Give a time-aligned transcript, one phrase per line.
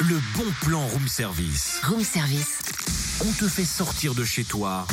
[0.00, 1.80] Le bon plan room service.
[1.84, 2.58] Room service.
[3.24, 4.86] On te fait sortir de chez toi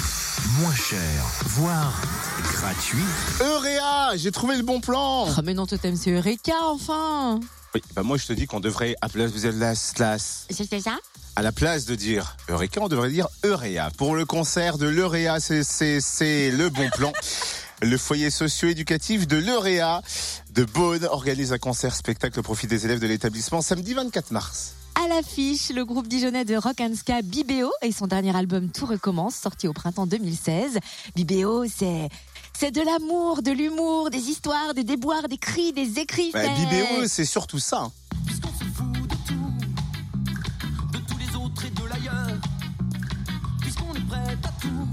[0.59, 0.99] moins cher,
[1.45, 1.93] voire
[2.53, 3.03] gratuit.
[3.41, 5.25] Euréa, j'ai trouvé le bon plan.
[5.27, 7.39] Oh, mais non, Totem, c'est Eureka, enfin.
[7.73, 9.75] Oui, bah moi je te dis qu'on devrait à place de la.
[9.75, 10.97] C'est ça
[11.35, 13.89] À la place de dire Eureka, on devrait dire Euréa.
[13.97, 14.87] Pour le concert de
[15.39, 15.63] c'est
[16.01, 17.13] c'est le bon plan.
[17.81, 20.01] Le foyer socio-éducatif de l'Euréa
[20.53, 24.75] de Beaune organise un concert spectacle au profit des élèves de l'établissement samedi 24 mars.
[25.03, 28.85] À l'affiche, le groupe dijonnais de rock and ska Bibéo et son dernier album Tout
[28.85, 30.77] recommence, sorti au printemps 2016.
[31.15, 32.09] Bibéo, c'est
[32.53, 36.29] c'est de l'amour, de l'humour, des histoires, des déboires, des cris, des écrits.
[36.33, 37.89] Bah, c'est- Bibéo, c'est surtout ça.
[38.27, 42.37] Puisqu'on se fout de tout, de tous les autres et de l'ailleurs.
[43.61, 44.87] Puisqu'on est prêt à tout,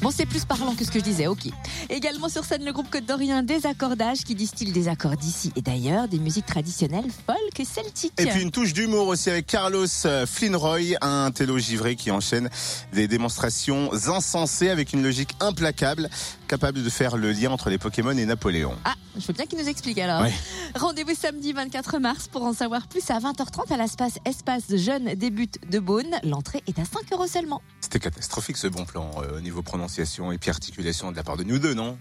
[0.00, 1.48] Bon, c'est plus parlant que ce que je disais, ok.
[1.90, 6.06] Également sur scène, le groupe Côte d'Orient Désaccordage qui distille des accords d'ici et d'ailleurs,
[6.06, 8.12] des musiques traditionnelles folk et celtiques.
[8.16, 12.48] Et puis une touche d'humour aussi avec Carlos euh, Flinroy, un télo givré qui enchaîne
[12.92, 16.08] des démonstrations insensées avec une logique implacable,
[16.46, 18.76] capable de faire le lien entre les Pokémon et Napoléon.
[18.84, 20.22] Ah, je veux bien qu'il nous explique alors.
[20.22, 20.32] Ouais.
[20.76, 25.58] Rendez-vous samedi 24 mars pour en savoir plus à 20h30 à l'espace Espace Jeunes Débute
[25.68, 26.14] de Beaune.
[26.22, 27.62] L'entrée est à 5 euros seulement.
[27.80, 29.87] C'était catastrophique ce bon plan euh, au niveau prononciation
[30.32, 31.98] et puis articulation de la part de nous deux, non?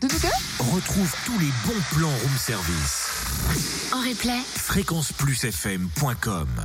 [0.00, 3.10] De tout cœur Retrouve tous les bons plans room service.
[3.92, 6.48] En replay, Fréquenceplusfm.com